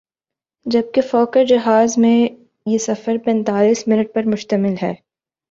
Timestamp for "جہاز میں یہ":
1.45-2.77